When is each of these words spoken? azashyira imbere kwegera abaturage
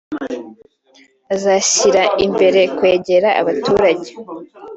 azashyira 1.35 2.03
imbere 2.25 2.61
kwegera 2.77 3.29
abaturage 3.41 4.09